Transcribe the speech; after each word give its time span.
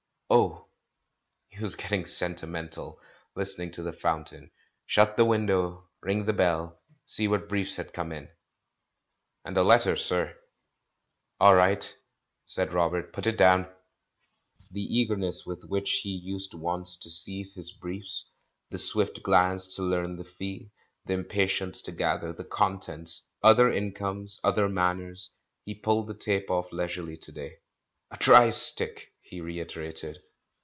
Oh! 0.33 0.69
he 1.49 1.59
was 1.61 1.75
getting 1.75 2.05
sentimental, 2.05 3.01
listening 3.35 3.69
to 3.71 3.83
the 3.83 3.91
fountain. 3.91 4.49
Shut 4.85 5.17
the 5.17 5.25
window, 5.25 5.89
ring 5.99 6.23
the 6.25 6.31
bell, 6.31 6.79
see 7.05 7.27
what 7.27 7.49
briefs 7.49 7.75
had 7.75 7.91
come 7.91 8.13
in! 8.13 8.29
"And 9.43 9.57
a 9.57 9.63
letter, 9.63 9.97
sir." 9.97 10.37
"All 11.41 11.53
right," 11.53 11.93
said 12.45 12.71
Robert, 12.71 13.11
"put 13.11 13.25
it 13.27 13.35
down." 13.37 13.69
The 14.71 14.79
eagerness 14.83 15.45
with 15.45 15.65
which 15.65 15.91
he 16.01 16.11
used 16.11 16.53
once 16.53 16.95
to 16.99 17.09
seize 17.09 17.53
his 17.55 17.73
briefs— 17.73 18.31
the 18.71 18.77
swift 18.77 19.21
glance 19.23 19.75
to 19.75 19.81
learn 19.83 20.15
the 20.15 20.23
fee, 20.23 20.71
the 21.03 21.11
impatience 21.15 21.81
to 21.81 21.91
gather 21.91 22.31
the 22.31 22.45
contents! 22.45 23.25
Other 23.43 23.69
in 23.69 23.91
comes, 23.91 24.39
other 24.45 24.69
manners— 24.69 25.29
he 25.65 25.75
pulled 25.75 26.07
the 26.07 26.13
tape 26.13 26.49
off 26.49 26.71
leisurely 26.71 27.17
to 27.17 27.31
day." 27.33 27.57
'A 28.11 28.17
dry 28.19 28.49
stick'!" 28.51 29.09
he 29.31 29.39
reiterated. 29.39 30.19